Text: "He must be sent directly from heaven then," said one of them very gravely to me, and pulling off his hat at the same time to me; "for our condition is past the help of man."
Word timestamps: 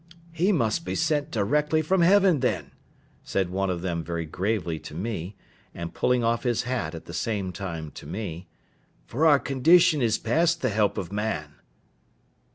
"He 0.31 0.51
must 0.51 0.83
be 0.83 0.95
sent 0.95 1.29
directly 1.29 1.83
from 1.83 2.01
heaven 2.01 2.39
then," 2.39 2.71
said 3.21 3.51
one 3.51 3.69
of 3.69 3.83
them 3.83 4.03
very 4.03 4.25
gravely 4.25 4.79
to 4.79 4.95
me, 4.95 5.35
and 5.75 5.93
pulling 5.93 6.23
off 6.23 6.41
his 6.41 6.63
hat 6.63 6.95
at 6.95 7.05
the 7.05 7.13
same 7.13 7.51
time 7.51 7.91
to 7.91 8.07
me; 8.07 8.47
"for 9.05 9.27
our 9.27 9.37
condition 9.37 10.01
is 10.01 10.17
past 10.17 10.63
the 10.63 10.69
help 10.69 10.97
of 10.97 11.13
man." 11.13 11.53